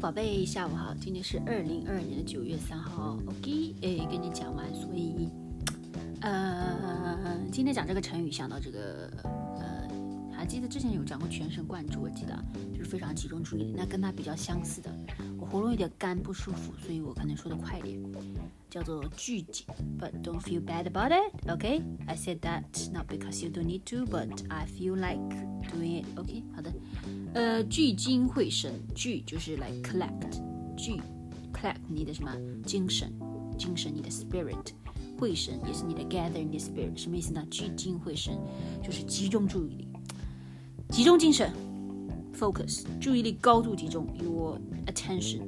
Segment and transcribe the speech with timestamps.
[0.00, 5.28] 宝贝，下午好，今天是二零二二年的九月三号，OK，哎，跟你讲完，所以，
[6.20, 9.10] 呃，今天讲这个成语，想到这个，
[10.48, 12.42] 记得之前有讲过全神贯注，我记得
[12.72, 14.90] 就是非常集中注意力，那跟它比较相似的，
[15.38, 18.00] 我喉咙有点干不舒服，所以我可能说的快点，
[18.70, 19.66] 叫做聚精
[20.00, 24.94] ，But don't feel bad about it，OK？I said that not because you don't need to，but I feel
[24.94, 25.20] like
[25.70, 26.42] doing it，OK？
[26.56, 26.72] 好的。
[27.34, 30.30] 呃，聚精会神，聚就是来 collect，
[30.78, 30.98] 聚
[31.52, 32.34] collect 你的什么
[32.64, 33.12] 精神，
[33.58, 34.72] 精神你的 spirit，
[35.18, 37.46] 会神也是你的 gather 你的 spirit，什么意思呢？
[37.50, 38.34] 聚精会神
[38.82, 39.87] 就是集中注意力，
[40.89, 41.51] 集中精神，
[42.37, 45.41] focus，注意力高度集中，your attention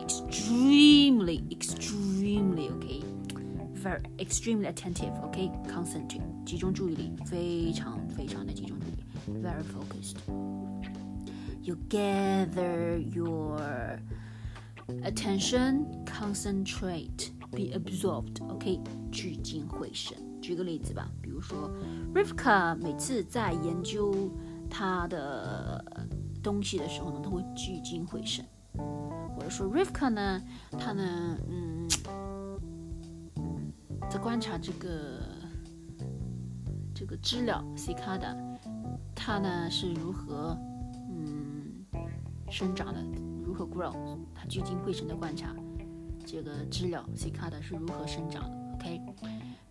[0.00, 9.04] extremely extremely okay，very extremely attentive，okay，concentrate，集中注意力，非常非常的集中注意力，
[9.42, 13.60] very focused。you gather your
[15.02, 18.43] attention, concentrate, Be absorbed.
[18.49, 18.79] OK，
[19.11, 20.17] 聚精会神。
[20.41, 21.71] 举个例子吧，比如说
[22.13, 24.31] Rivka 每次在研究
[24.69, 25.83] 他的
[26.41, 28.45] 东西的时候呢，都会聚精会神。
[28.73, 30.41] 或者说 Rivka 呢，
[30.77, 31.87] 他呢，嗯，
[34.09, 35.21] 在观察这个
[36.93, 38.35] 这个知了 cicada，
[39.15, 40.57] 它呢是如何
[41.09, 41.85] 嗯。
[42.49, 43.01] 生长的
[43.43, 43.95] 如何 grow，
[44.35, 45.55] 他聚精会神的观察
[46.25, 48.57] 这个知了 cicada 是如何生长的。
[48.73, 49.01] OK，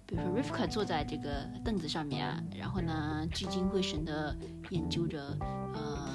[0.07, 4.37] 比如说 Rivka 坐在这个凳子上面，然后呢聚精会神的
[4.71, 6.09] 研究着呃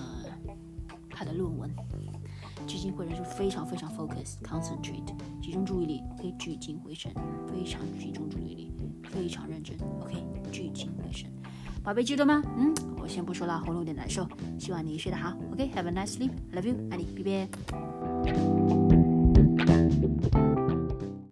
[1.09, 1.69] 他的论文，
[2.65, 7.11] 聚精会神是非常非常 focus，concentrate，集中注意力，可以聚精会神，
[7.47, 8.71] 非常集中注意力，
[9.03, 9.75] 非常认真。
[10.01, 11.29] OK，聚精会神。
[11.83, 12.41] 宝贝，记得吗？
[12.57, 14.27] 嗯，我先不说了，喉咙有点难受。
[14.59, 15.35] 希望你睡得好。
[15.53, 17.47] OK，have a nice sleep，love you，爱你，拜
[18.23, 18.66] 拜。